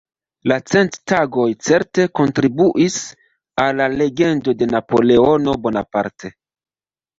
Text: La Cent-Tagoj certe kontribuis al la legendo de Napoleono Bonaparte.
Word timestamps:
La 0.51 0.55
Cent-Tagoj 0.69 1.45
certe 1.67 2.05
kontribuis 2.21 2.97
al 3.67 3.79
la 3.83 3.89
legendo 4.01 4.57
de 4.65 4.71
Napoleono 4.75 5.57
Bonaparte. 5.69 6.35